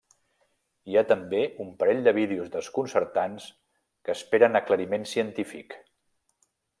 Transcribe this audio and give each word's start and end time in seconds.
Hi 0.91 0.95
ha 0.97 1.03
també 1.11 1.41
un 1.65 1.69
parell 1.83 2.01
de 2.07 2.13
vídeos 2.19 2.49
desconcertants 2.57 3.45
que 4.09 4.17
esperen 4.21 4.61
aclariment 4.61 5.07
científic. 5.15 5.77